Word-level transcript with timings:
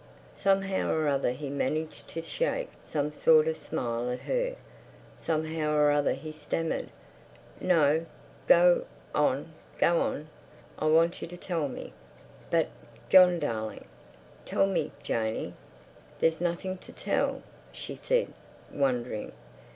Somehow 0.33 0.91
or 0.91 1.07
other 1.07 1.29
he 1.29 1.47
managed 1.51 2.07
to 2.07 2.23
shake 2.23 2.69
some 2.81 3.11
sort 3.11 3.47
of 3.47 3.55
smile 3.55 4.09
at 4.09 4.21
her. 4.21 4.55
Somehow 5.15 5.75
or 5.75 5.91
other 5.91 6.13
he 6.13 6.31
stammered: 6.31 6.89
"No—go—on, 7.59 9.53
go 9.77 10.01
on! 10.01 10.27
I 10.79 10.87
want 10.87 11.21
you 11.21 11.27
to 11.27 11.37
tell 11.37 11.67
me." 11.69 11.93
"But, 12.49 12.69
John 13.09 13.37
darling—" 13.37 13.85
"Tell 14.43 14.65
me, 14.65 14.91
Janey!" 15.03 15.53
"There's 16.19 16.41
nothing 16.41 16.79
to 16.79 16.91
tell," 16.91 17.43
she 17.71 17.93
said, 17.95 18.33
wondering. 18.73 19.33